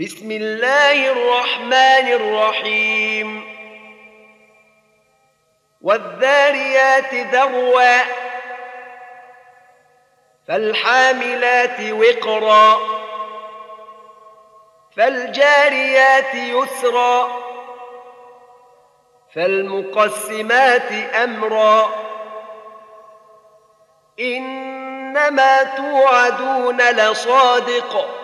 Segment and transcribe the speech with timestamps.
[0.00, 3.54] بسم الله الرحمن الرحيم.
[5.82, 8.02] والذاريات ذروا
[10.48, 12.80] فالحاملات وقرا
[14.96, 17.42] فالجاريات يسرا
[19.34, 21.90] فالمقسمات أمرا.
[24.20, 28.23] إنما توعدون لصادق.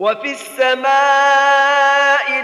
[0.00, 1.90] وفي السماء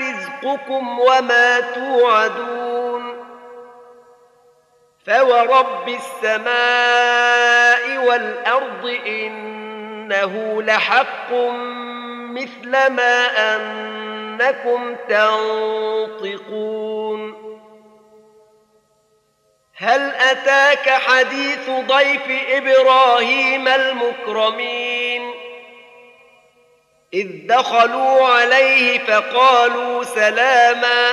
[0.01, 3.27] رزقكم وما توعدون
[5.07, 6.47] فورب السماء
[8.07, 11.33] والأرض إنه لحق
[12.31, 16.67] مثل ما أنكم تنطقون
[19.77, 24.86] هل أتاك حديث ضيف إبراهيم المكرمين
[27.17, 31.13] إذ دخلوا عليه فقالوا سلاما.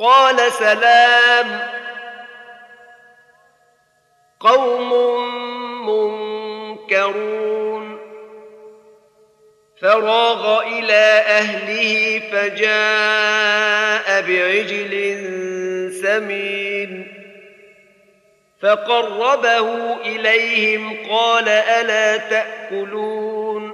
[0.00, 1.68] قال سلام.
[4.40, 4.92] قوم
[6.80, 7.98] منكرون.
[9.82, 14.94] فراغ إلى أهله فجاء بعجل
[16.02, 17.14] سمين.
[18.62, 23.73] فقربه إليهم قال ألا تأكلون؟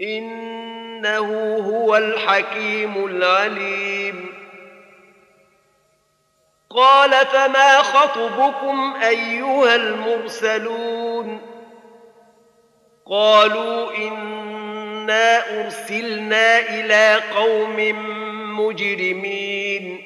[0.00, 4.26] إنه هو الحكيم العليم.
[6.70, 11.40] قال فما خطبكم أيها المرسلون؟
[13.06, 17.76] قالوا إنا أرسلنا إلى قوم
[18.60, 20.02] مجرمين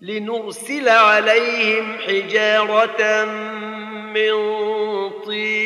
[0.00, 3.24] لنرسل عليهم حجارة
[4.14, 4.30] من
[5.10, 5.65] طين